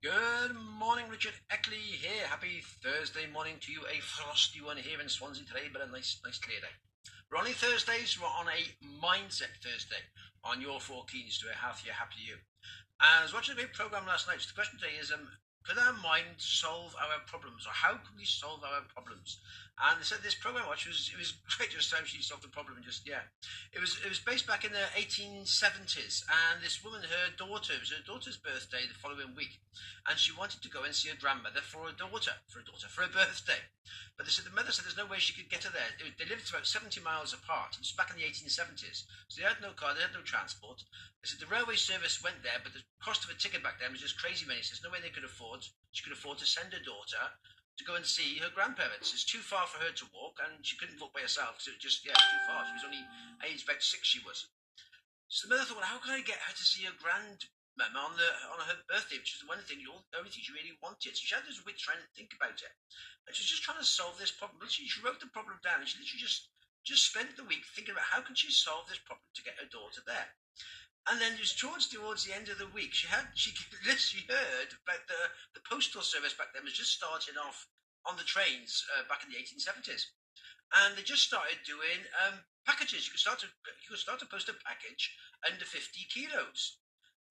Good 0.00 0.56
morning, 0.56 1.04
Richard 1.12 1.36
Eckley 1.52 1.76
here. 1.76 2.24
Happy 2.24 2.64
Thursday 2.80 3.28
morning 3.28 3.60
to 3.60 3.70
you. 3.70 3.84
A 3.84 4.00
frosty 4.00 4.64
one 4.64 4.78
here 4.78 4.96
in 4.96 5.12
Swansea 5.12 5.44
today, 5.44 5.68
but 5.70 5.84
a 5.84 5.92
nice, 5.92 6.16
nice 6.24 6.38
clear 6.40 6.56
day. 6.56 6.72
We're 7.28 7.36
only 7.36 7.52
Thursdays. 7.52 8.16
We're 8.16 8.32
on 8.32 8.48
a 8.48 8.64
mindset 8.96 9.52
Thursday 9.60 10.00
on 10.42 10.64
your 10.64 10.80
four 10.80 11.04
keys 11.04 11.36
to 11.44 11.52
a 11.52 11.52
healthier, 11.52 11.92
happier 11.92 12.32
you. 12.32 12.36
And 12.96 13.20
I 13.20 13.22
was 13.28 13.34
watching 13.36 13.52
a 13.52 13.60
great 13.60 13.76
program 13.76 14.08
last 14.08 14.24
night. 14.24 14.40
So 14.40 14.48
the 14.48 14.56
question 14.56 14.80
today 14.80 14.96
is, 14.96 15.12
um, 15.12 15.28
could 15.62 15.78
our 15.78 15.92
mind 15.92 16.38
solve 16.38 16.96
our 16.96 17.20
problems, 17.26 17.66
or 17.66 17.72
how 17.72 17.92
can 17.92 18.16
we 18.16 18.24
solve 18.24 18.64
our 18.64 18.82
problems? 18.88 19.38
And 19.80 20.00
they 20.00 20.04
said 20.04 20.20
this 20.22 20.34
program 20.34 20.68
watch 20.68 20.86
was 20.86 21.08
it 21.12 21.18
was 21.18 21.32
great 21.56 21.70
just 21.70 21.92
how 21.92 22.04
she 22.04 22.22
solved 22.22 22.44
the 22.44 22.52
problem 22.52 22.76
and 22.76 22.84
just 22.84 23.08
yeah. 23.08 23.24
It 23.72 23.80
was 23.80 23.96
it 24.04 24.08
was 24.08 24.20
based 24.20 24.46
back 24.46 24.64
in 24.64 24.72
the 24.72 24.86
1870s, 24.96 26.24
and 26.28 26.60
this 26.60 26.84
woman, 26.84 27.00
her 27.00 27.32
daughter, 27.36 27.72
it 27.72 27.80
was 27.80 27.92
her 27.92 28.04
daughter's 28.04 28.36
birthday 28.36 28.84
the 28.88 29.00
following 29.00 29.32
week, 29.36 29.60
and 30.08 30.18
she 30.18 30.36
wanted 30.36 30.60
to 30.62 30.68
go 30.72 30.84
and 30.84 30.94
see 30.94 31.08
her 31.08 31.16
grandmother 31.20 31.60
for 31.60 31.88
her 31.88 31.96
daughter, 31.96 32.36
for 32.48 32.60
her 32.60 32.68
daughter, 32.68 32.88
for 32.88 33.02
her 33.02 33.12
birthday. 33.12 33.60
But 34.16 34.28
they 34.28 34.32
said 34.32 34.44
the 34.44 34.54
mother 34.54 34.70
said 34.70 34.84
there's 34.84 35.00
no 35.00 35.08
way 35.08 35.18
she 35.18 35.32
could 35.32 35.48
get 35.48 35.64
her 35.64 35.72
there. 35.72 35.96
They 35.96 36.28
lived 36.28 36.48
about 36.52 36.68
70 36.68 37.00
miles 37.00 37.32
apart. 37.32 37.74
It 37.74 37.88
was 37.88 37.96
back 37.96 38.12
in 38.12 38.20
the 38.20 38.28
1870s, 38.28 39.08
so 39.28 39.40
they 39.40 39.48
had 39.48 39.64
no 39.64 39.72
car, 39.72 39.96
they 39.96 40.04
had 40.04 40.12
no 40.12 40.20
transport. 40.20 40.84
They 41.20 41.26
said 41.26 41.40
the 41.40 41.50
railway 41.50 41.76
service 41.76 42.22
went 42.22 42.44
there, 42.44 42.60
but 42.62 42.72
the 42.72 42.84
cost 43.02 43.24
of 43.24 43.30
a 43.30 43.34
ticket 43.34 43.64
back 43.64 43.80
then 43.80 43.90
was 43.90 44.04
just 44.04 44.20
crazy 44.20 44.46
money. 44.46 44.62
So 44.62 44.76
there's 44.76 44.84
no 44.84 44.92
way 44.92 45.02
they 45.02 45.10
could 45.10 45.24
afford. 45.26 45.49
She 45.90 46.02
could 46.02 46.14
afford 46.14 46.38
to 46.38 46.46
send 46.46 46.72
her 46.72 46.82
daughter 46.82 47.24
to 47.80 47.82
go 47.88 47.96
and 47.96 48.04
see 48.04 48.38
her 48.38 48.52
grandparents. 48.52 49.10
It's 49.10 49.24
too 49.24 49.42
far 49.42 49.66
for 49.66 49.82
her 49.82 49.90
to 49.90 50.12
walk, 50.14 50.38
and 50.44 50.60
she 50.62 50.76
couldn't 50.76 51.00
walk 51.00 51.16
by 51.16 51.24
herself 51.24 51.56
because 51.58 51.72
it 51.72 51.76
was 51.80 51.86
just, 51.86 52.04
yeah, 52.04 52.14
too 52.14 52.42
far. 52.46 52.62
She 52.68 52.76
was 52.76 52.86
only 52.86 53.02
aged 53.42 53.64
about 53.64 53.82
six, 53.82 54.06
she 54.06 54.20
was. 54.22 54.46
So 55.32 55.46
the 55.48 55.54
mother 55.54 55.64
thought, 55.64 55.80
well, 55.80 55.90
how 55.90 56.02
can 56.02 56.14
I 56.14 56.22
get 56.22 56.42
her 56.44 56.54
to 56.54 56.66
see 56.66 56.84
her 56.84 56.94
grandmama 56.98 57.98
on, 57.98 58.14
the, 58.20 58.28
on 58.52 58.60
her 58.68 58.78
birthday, 58.84 59.16
which 59.16 59.38
is 59.38 59.40
the 59.40 59.50
one 59.50 59.62
thing, 59.64 59.80
the 59.80 60.18
only 60.18 60.28
thing 60.28 60.44
she 60.44 60.52
really 60.52 60.76
wanted. 60.82 61.14
So 61.16 61.22
she 61.24 61.34
had 61.34 61.46
this 61.46 61.62
week 61.64 61.80
trying 61.80 62.02
to 62.02 62.10
think 62.12 62.34
about 62.34 62.58
it. 62.60 62.74
And 63.24 63.32
she 63.32 63.46
was 63.46 63.54
just 63.54 63.64
trying 63.64 63.80
to 63.80 63.86
solve 63.86 64.18
this 64.18 64.34
problem. 64.34 64.60
She, 64.68 64.90
she 64.90 65.00
wrote 65.00 65.22
the 65.22 65.30
problem 65.32 65.56
down, 65.64 65.80
and 65.80 65.88
she 65.88 65.96
literally 66.02 66.20
just, 66.20 66.50
just 66.84 67.08
spent 67.08 67.38
the 67.38 67.46
week 67.46 67.64
thinking 67.72 67.94
about 67.96 68.10
how 68.10 68.20
can 68.20 68.36
she 68.36 68.52
solve 68.52 68.90
this 68.90 69.00
problem 69.00 69.24
to 69.38 69.46
get 69.46 69.56
her 69.56 69.70
daughter 69.70 70.02
there. 70.04 70.28
And 71.08 71.20
then 71.20 71.36
just 71.38 71.58
towards 71.58 71.88
towards 71.88 72.24
the 72.24 72.34
end 72.36 72.48
of 72.48 72.58
the 72.58 72.68
week, 72.68 72.92
she 72.92 73.08
had 73.08 73.32
she 73.34 73.50
she 73.96 74.26
heard 74.28 74.76
about 74.84 75.08
the 75.08 75.32
the 75.54 75.64
postal 75.64 76.02
service 76.02 76.34
back 76.34 76.52
then 76.52 76.64
was 76.64 76.76
just 76.76 76.92
starting 76.92 77.36
off 77.40 77.66
on 78.04 78.16
the 78.16 78.24
trains 78.24 78.84
uh, 78.96 79.04
back 79.08 79.24
in 79.24 79.30
the 79.32 79.40
1870s, 79.40 80.12
and 80.76 80.96
they 80.96 81.02
just 81.02 81.24
started 81.24 81.60
doing 81.64 82.04
um, 82.24 82.44
packages. 82.64 83.06
You 83.06 83.12
could 83.12 83.24
start 83.24 83.40
to 83.40 83.48
you 83.48 83.88
could 83.88 83.98
start 83.98 84.20
to 84.20 84.28
post 84.28 84.48
a 84.48 84.56
package 84.64 85.16
under 85.44 85.64
50 85.64 86.06
kilos, 86.12 86.78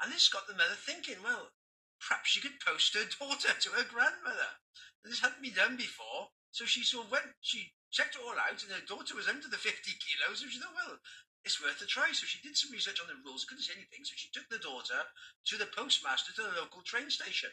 and 0.02 0.12
this 0.12 0.30
got 0.30 0.47
the 0.47 0.58
mother 0.58 0.78
thinking, 0.78 1.22
well, 1.23 1.53
perhaps 2.02 2.30
she 2.30 2.42
could 2.42 2.59
post 2.59 2.95
her 2.95 3.06
daughter 3.20 3.53
to 3.53 3.70
her 3.78 3.86
grandmother. 3.86 4.59
This 5.06 5.22
hadn't 5.22 5.42
been 5.42 5.56
done 5.56 5.78
before, 5.78 6.36
so 6.52 6.66
she 6.66 6.84
sort 6.84 7.06
of 7.06 7.12
went. 7.12 7.31
She 7.40 7.72
checked 7.92 8.16
it 8.16 8.22
all 8.22 8.38
out, 8.38 8.62
and 8.62 8.72
her 8.73 8.86
daughter 8.86 9.16
was 9.16 9.30
under 9.30 9.47
the 9.47 9.58
50 9.58 9.72
kilos, 9.97 10.42
and 10.42 10.52
she 10.52 10.59
thought, 10.59 10.75
well, 10.75 11.00
it's 11.43 11.61
worth 11.61 11.81
a 11.81 11.87
try. 11.87 12.11
So 12.11 12.25
she 12.27 12.41
did 12.41 12.57
some 12.57 12.71
research 12.71 12.99
on 12.99 13.07
the 13.07 13.19
rules, 13.23 13.45
couldn't 13.45 13.63
see 13.63 13.75
anything. 13.75 14.03
So 14.03 14.13
she 14.15 14.29
took 14.31 14.47
the 14.49 14.61
daughter 14.61 14.99
to 15.05 15.55
the 15.57 15.69
postmaster 15.71 16.33
to 16.35 16.43
the 16.43 16.59
local 16.59 16.81
train 16.83 17.09
station 17.09 17.49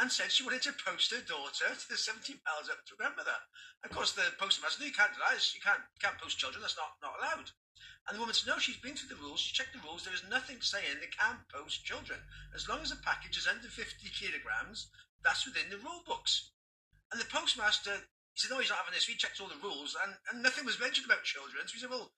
and 0.00 0.08
said 0.08 0.32
she 0.32 0.44
wanted 0.44 0.64
to 0.64 0.72
post 0.80 1.12
her 1.12 1.20
daughter 1.28 1.68
to 1.68 1.86
the 1.90 2.00
17 2.00 2.40
miles 2.46 2.72
up 2.72 2.80
to 2.88 2.96
grandmother. 2.96 3.36
Of 3.84 3.92
course, 3.92 4.16
the 4.16 4.24
postmaster, 4.40 4.80
no, 4.80 4.88
you 4.88 4.96
can't 4.96 5.12
do 5.12 5.20
that. 5.20 5.36
You 5.52 5.60
can't, 5.60 5.84
you 5.92 6.00
can't 6.00 6.16
post 6.16 6.40
children. 6.40 6.64
That's 6.64 6.78
not, 6.80 6.96
not 7.04 7.18
allowed. 7.20 7.52
And 8.08 8.16
the 8.16 8.22
woman 8.22 8.34
said, 8.34 8.50
no, 8.50 8.58
she's 8.58 8.80
been 8.80 8.96
through 8.96 9.14
the 9.14 9.22
rules. 9.22 9.38
She 9.44 9.54
checked 9.54 9.76
the 9.76 9.84
rules. 9.84 10.02
There 10.02 10.16
is 10.16 10.26
nothing 10.26 10.58
saying 10.64 10.98
they 10.98 11.12
can't 11.12 11.44
post 11.52 11.84
children. 11.84 12.18
As 12.54 12.66
long 12.66 12.80
as 12.80 12.90
the 12.90 13.04
package 13.04 13.36
is 13.36 13.46
under 13.46 13.68
50 13.68 13.78
kilograms, 14.10 14.90
that's 15.22 15.46
within 15.46 15.70
the 15.70 15.78
rule 15.78 16.02
books. 16.06 16.50
And 17.12 17.20
the 17.20 17.28
postmaster, 17.30 18.08
said, 18.34 18.50
no, 18.50 18.58
he's 18.58 18.72
not 18.72 18.80
having 18.80 18.96
this. 18.96 19.06
We 19.06 19.14
checked 19.14 19.40
all 19.40 19.52
the 19.52 19.60
rules 19.60 19.94
and, 20.02 20.16
and 20.32 20.42
nothing 20.42 20.64
was 20.64 20.80
mentioned 20.80 21.06
about 21.06 21.22
children. 21.22 21.68
So 21.68 21.74
he 21.76 21.80
said, 21.84 21.92
well, 21.92 22.10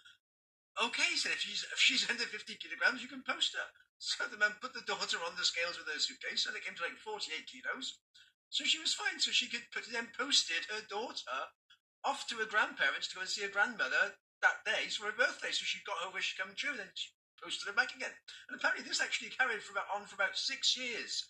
okay, 0.80 1.06
he 1.10 1.16
said, 1.16 1.32
if 1.32 1.42
she's, 1.42 1.62
if 1.62 1.78
she's 1.78 2.06
under 2.10 2.24
50 2.24 2.58
kilograms, 2.58 3.02
you 3.02 3.08
can 3.08 3.22
post 3.26 3.54
her. 3.54 3.68
So 4.02 4.26
the 4.28 4.36
man 4.36 4.52
put 4.60 4.74
the 4.74 4.84
daughter 4.84 5.16
on 5.24 5.32
the 5.38 5.46
scales 5.46 5.78
with 5.78 5.88
her 5.88 5.96
suitcase, 5.96 6.44
and 6.44 6.52
it 6.52 6.66
came 6.66 6.76
to 6.76 6.84
like 6.84 6.98
48 7.00 7.24
kilos. 7.48 7.96
So 8.50 8.66
she 8.66 8.76
was 8.76 8.92
fine. 8.92 9.16
So 9.16 9.30
she 9.30 9.48
could 9.48 9.64
put 9.72 9.88
then 9.88 10.12
posted 10.12 10.68
her 10.68 10.84
daughter 10.90 11.40
off 12.04 12.26
to 12.28 12.36
her 12.42 12.50
grandparents 12.50 13.08
to 13.08 13.14
go 13.16 13.24
and 13.24 13.30
see 13.30 13.46
her 13.46 13.54
grandmother 13.54 14.18
that 14.44 14.60
day 14.66 14.92
for 14.92 15.08
her 15.08 15.16
birthday. 15.16 15.54
So 15.56 15.64
she 15.64 15.80
got 15.88 16.04
her 16.04 16.12
wish 16.12 16.36
come 16.36 16.52
true, 16.52 16.76
and 16.76 16.84
then 16.84 16.92
she 16.92 17.16
posted 17.40 17.70
her 17.70 17.78
back 17.78 17.96
again. 17.96 18.12
And 18.50 18.58
apparently, 18.58 18.84
this 18.84 19.00
actually 19.00 19.32
carried 19.32 19.64
for 19.64 19.72
about, 19.72 19.88
on 19.94 20.04
for 20.04 20.20
about 20.20 20.36
six 20.36 20.76
years. 20.76 21.24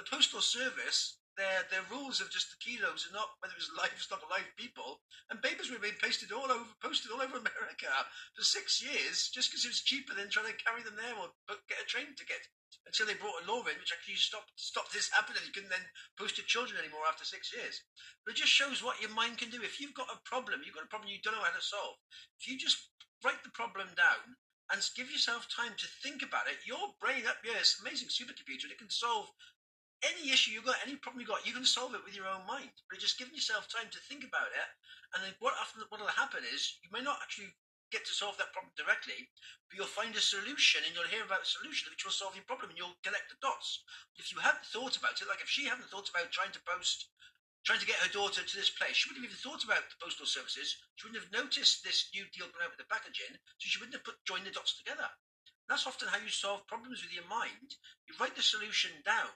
The 0.00 0.08
postal 0.10 0.42
service 0.42 1.20
their 1.36 1.68
their 1.70 1.84
rules 1.92 2.20
of 2.20 2.32
just 2.32 2.48
the 2.50 2.60
kilos 2.60 3.04
and 3.04 3.14
not 3.14 3.36
whether 3.40 3.52
it 3.52 3.60
was 3.60 3.72
livestock 3.76 4.24
or 4.24 4.32
live 4.32 4.48
people. 4.56 5.04
And 5.30 5.42
papers 5.44 5.70
were 5.70 5.80
being 5.80 6.00
pasted 6.00 6.32
all 6.32 6.48
over, 6.48 6.68
posted 6.80 7.12
all 7.12 7.20
over 7.20 7.38
America 7.38 7.92
for 8.32 8.44
six 8.44 8.80
years, 8.80 9.28
just 9.28 9.50
because 9.50 9.64
it 9.64 9.72
was 9.72 9.84
cheaper 9.84 10.14
than 10.14 10.32
trying 10.32 10.50
to 10.50 10.64
carry 10.64 10.82
them 10.82 10.96
there 10.96 11.16
or 11.16 11.32
get 11.68 11.82
a 11.82 11.86
train 11.88 12.16
ticket. 12.16 12.40
Until 12.86 13.06
they 13.06 13.18
brought 13.18 13.42
a 13.42 13.48
law 13.50 13.66
in 13.66 13.78
which 13.82 13.90
actually 13.90 14.18
stopped 14.18 14.54
stopped 14.54 14.94
this 14.94 15.10
happening. 15.10 15.42
You 15.44 15.52
couldn't 15.52 15.74
then 15.74 15.90
post 16.18 16.38
your 16.38 16.46
children 16.46 16.78
anymore 16.78 17.06
after 17.06 17.26
six 17.26 17.50
years. 17.50 17.82
But 18.22 18.34
it 18.34 18.42
just 18.42 18.54
shows 18.54 18.82
what 18.82 19.02
your 19.02 19.10
mind 19.10 19.38
can 19.38 19.50
do. 19.50 19.62
If 19.62 19.80
you've 19.80 19.94
got 19.94 20.10
a 20.10 20.22
problem, 20.24 20.62
you've 20.62 20.74
got 20.74 20.86
a 20.86 20.90
problem 20.90 21.10
you 21.10 21.22
don't 21.22 21.34
know 21.34 21.46
how 21.46 21.54
to 21.54 21.62
solve. 21.62 21.98
If 22.38 22.46
you 22.46 22.58
just 22.58 22.78
write 23.24 23.42
the 23.42 23.50
problem 23.50 23.90
down 23.98 24.38
and 24.70 24.82
give 24.94 25.10
yourself 25.10 25.46
time 25.46 25.74
to 25.78 25.86
think 26.02 26.22
about 26.22 26.50
it, 26.50 26.66
your 26.66 26.94
brain 26.98 27.26
up 27.26 27.38
here 27.42 27.58
is 27.58 27.78
amazing 27.82 28.08
supercomputer. 28.10 28.70
It 28.70 28.78
can 28.78 28.90
solve 28.90 29.30
any 30.04 30.32
issue 30.32 30.52
you've 30.52 30.68
got, 30.68 30.76
any 30.84 30.96
problem 30.96 31.20
you've 31.20 31.32
got, 31.32 31.46
you 31.46 31.56
can 31.56 31.64
solve 31.64 31.94
it 31.94 32.04
with 32.04 32.16
your 32.16 32.28
own 32.28 32.44
mind. 32.44 32.74
But 32.90 33.00
just 33.00 33.18
giving 33.18 33.34
yourself 33.34 33.68
time 33.68 33.88
to 33.92 34.00
think 34.08 34.24
about 34.24 34.52
it, 34.52 34.68
and 35.14 35.24
then 35.24 35.32
what 35.40 35.56
often 35.56 35.82
what 35.88 36.00
will 36.00 36.12
happen 36.12 36.44
is 36.44 36.76
you 36.84 36.90
may 36.92 37.00
not 37.00 37.22
actually 37.22 37.54
get 37.94 38.02
to 38.04 38.12
solve 38.12 38.36
that 38.36 38.50
problem 38.52 38.74
directly, 38.74 39.30
but 39.70 39.78
you'll 39.78 39.88
find 39.88 40.10
a 40.18 40.20
solution 40.20 40.82
and 40.82 40.92
you'll 40.92 41.06
hear 41.06 41.22
about 41.22 41.46
a 41.46 41.54
solution 41.56 41.86
which 41.88 42.02
will 42.02 42.14
solve 42.14 42.34
your 42.34 42.46
problem 42.50 42.74
and 42.74 42.78
you'll 42.78 42.98
connect 43.06 43.30
the 43.30 43.38
dots. 43.38 43.86
If 44.18 44.34
you 44.34 44.42
hadn't 44.42 44.66
thought 44.66 44.98
about 44.98 45.22
it, 45.22 45.30
like 45.30 45.40
if 45.40 45.48
she 45.48 45.70
hadn't 45.70 45.86
thought 45.86 46.10
about 46.10 46.34
trying 46.34 46.50
to 46.50 46.66
post, 46.66 47.06
trying 47.62 47.78
to 47.78 47.86
get 47.86 48.02
her 48.02 48.10
daughter 48.10 48.42
to 48.42 48.56
this 48.58 48.74
place, 48.74 48.98
she 48.98 49.06
wouldn't 49.06 49.22
have 49.22 49.30
even 49.30 49.38
thought 49.38 49.62
about 49.62 49.86
the 49.86 49.98
postal 50.02 50.26
services. 50.26 50.74
She 50.98 51.06
wouldn't 51.06 51.22
have 51.22 51.34
noticed 51.34 51.86
this 51.86 52.10
new 52.10 52.26
deal 52.34 52.50
going 52.50 52.66
out 52.66 52.74
with 52.74 52.82
the 52.82 52.90
packaging, 52.90 53.38
so 53.58 53.64
she 53.70 53.78
wouldn't 53.78 53.94
have 53.94 54.06
put 54.06 54.18
joined 54.26 54.50
the 54.50 54.54
dots 54.54 54.74
together. 54.74 55.06
That's 55.70 55.86
often 55.86 56.10
how 56.10 56.22
you 56.22 56.30
solve 56.30 56.66
problems 56.70 57.02
with 57.02 57.14
your 57.14 57.26
mind. 57.26 57.74
You 58.06 58.14
write 58.18 58.34
the 58.38 58.42
solution 58.42 58.94
down, 59.02 59.34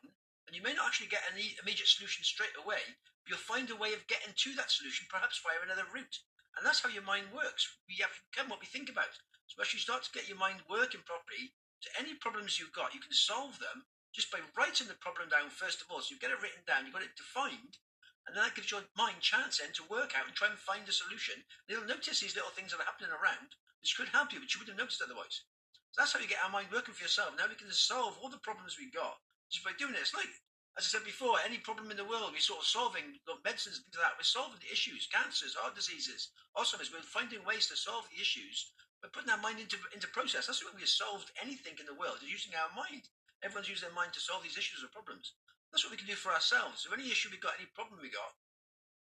and 0.51 0.59
you 0.59 0.67
may 0.67 0.75
not 0.75 0.91
actually 0.91 1.07
get 1.07 1.23
an 1.31 1.39
immediate 1.39 1.87
solution 1.87 2.27
straight 2.27 2.59
away, 2.59 2.83
but 3.23 3.31
you'll 3.31 3.47
find 3.47 3.71
a 3.71 3.79
way 3.79 3.95
of 3.95 4.03
getting 4.11 4.35
to 4.35 4.51
that 4.59 4.67
solution, 4.67 5.07
perhaps 5.07 5.39
via 5.47 5.63
another 5.63 5.87
route. 5.95 6.19
And 6.59 6.67
that's 6.67 6.83
how 6.83 6.91
your 6.91 7.07
mind 7.07 7.31
works. 7.31 7.71
We 7.87 8.03
have 8.03 8.11
to 8.11 8.27
become 8.35 8.51
what 8.51 8.59
we 8.59 8.67
think 8.67 8.91
about. 8.91 9.15
So 9.47 9.63
as 9.63 9.71
you 9.71 9.79
start 9.79 10.03
to 10.03 10.11
get 10.11 10.27
your 10.27 10.43
mind 10.43 10.67
working 10.67 11.07
properly, 11.07 11.55
to 11.87 11.95
any 12.03 12.19
problems 12.19 12.59
you've 12.59 12.75
got, 12.75 12.91
you 12.91 12.99
can 12.99 13.15
solve 13.15 13.63
them 13.63 13.87
just 14.11 14.35
by 14.35 14.43
writing 14.59 14.91
the 14.91 14.99
problem 14.99 15.31
down 15.31 15.55
first 15.55 15.79
of 15.79 15.87
all. 15.87 16.03
So 16.03 16.19
you 16.19 16.19
get 16.19 16.35
it 16.35 16.43
written 16.43 16.67
down, 16.67 16.83
you've 16.83 16.99
got 16.99 17.07
it 17.07 17.15
defined, 17.15 17.79
and 18.27 18.35
then 18.35 18.43
that 18.43 18.59
gives 18.59 18.75
your 18.75 18.83
mind 18.99 19.23
chance 19.23 19.63
then 19.63 19.71
to 19.79 19.87
work 19.87 20.19
out 20.19 20.27
and 20.27 20.35
try 20.35 20.51
and 20.51 20.59
find 20.59 20.83
a 20.91 20.91
solution. 20.91 21.39
And 21.39 21.71
you'll 21.71 21.87
notice 21.87 22.19
these 22.19 22.35
little 22.35 22.51
things 22.51 22.75
that 22.75 22.83
are 22.83 22.91
happening 22.91 23.15
around, 23.15 23.55
which 23.79 23.95
could 23.95 24.11
help 24.11 24.35
you, 24.35 24.43
but 24.43 24.51
you 24.51 24.59
wouldn't 24.59 24.75
have 24.75 24.83
noticed 24.83 24.99
otherwise. 24.99 25.47
So 25.95 26.03
that's 26.03 26.11
how 26.11 26.19
you 26.19 26.27
get 26.27 26.43
our 26.43 26.51
mind 26.51 26.75
working 26.75 26.99
for 26.99 27.07
yourself. 27.07 27.39
Now 27.39 27.47
we 27.47 27.55
can 27.55 27.71
solve 27.71 28.19
all 28.19 28.35
the 28.35 28.43
problems 28.43 28.75
we've 28.75 28.91
got 28.91 29.23
just 29.51 29.67
by 29.67 29.75
doing 29.77 29.95
it. 29.95 30.03
It's 30.03 30.15
like, 30.15 30.31
as 30.79 30.87
I 30.87 30.95
said 30.95 31.05
before, 31.05 31.43
any 31.43 31.59
problem 31.59 31.91
in 31.91 31.99
the 31.99 32.07
world, 32.07 32.31
we're 32.31 32.41
sort 32.41 32.63
of 32.63 32.71
solving 32.71 33.19
medicines 33.43 33.83
and 33.83 33.85
things 33.91 33.99
like 33.99 34.15
that. 34.15 34.19
We're 34.19 34.31
solving 34.31 34.63
the 34.63 34.71
issues, 34.71 35.11
cancers, 35.11 35.59
heart 35.59 35.75
diseases, 35.75 36.31
Alzheimer's. 36.55 36.95
We're 36.95 37.03
finding 37.03 37.43
ways 37.43 37.67
to 37.69 37.77
solve 37.77 38.07
the 38.09 38.23
issues. 38.23 38.71
We're 39.03 39.11
putting 39.11 39.35
our 39.35 39.43
mind 39.43 39.59
into, 39.59 39.77
into 39.91 40.07
process. 40.15 40.47
That's 40.47 40.63
when 40.63 40.79
we've 40.79 40.89
solved 40.89 41.35
anything 41.43 41.75
in 41.83 41.91
the 41.91 41.99
world, 41.99 42.23
is 42.23 42.31
using 42.31 42.55
our 42.55 42.71
mind. 42.73 43.11
Everyone's 43.43 43.69
using 43.69 43.91
their 43.91 43.97
mind 43.99 44.15
to 44.15 44.23
solve 44.23 44.45
these 44.45 44.61
issues 44.61 44.85
or 44.85 44.93
problems. 44.93 45.35
That's 45.73 45.83
what 45.83 45.91
we 45.91 46.01
can 46.01 46.11
do 46.11 46.19
for 46.19 46.31
ourselves. 46.31 46.85
So 46.85 46.93
any 46.93 47.09
issue 47.11 47.33
we've 47.33 47.43
got, 47.43 47.59
any 47.59 47.67
problem 47.73 47.99
we 47.99 48.13
got, 48.13 48.37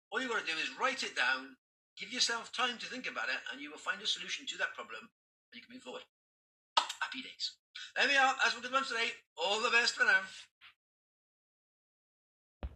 all 0.09 0.23
you've 0.23 0.33
got 0.33 0.41
to 0.41 0.49
do 0.49 0.57
is 0.57 0.73
write 0.79 1.03
it 1.03 1.19
down, 1.19 1.59
give 1.99 2.13
yourself 2.15 2.55
time 2.55 2.79
to 2.79 2.87
think 2.87 3.11
about 3.11 3.29
it, 3.29 3.41
and 3.51 3.61
you 3.61 3.69
will 3.69 3.83
find 3.83 4.01
a 4.01 4.07
solution 4.07 4.47
to 4.49 4.59
that 4.63 4.73
problem, 4.73 5.05
and 5.05 5.55
you 5.59 5.61
can 5.61 5.75
move 5.75 5.85
forward. 5.85 6.07
Happy 7.01 7.23
days. 7.23 7.53
There 7.97 8.09
we 8.09 8.17
are. 8.17 8.35
That's 8.43 8.55
what 8.55 8.63
good 8.63 8.73
one 8.73 8.85
today. 8.85 9.13
All 9.37 9.61
the 9.63 9.71
best 9.71 9.95
for 9.95 10.05
now. 10.05 10.21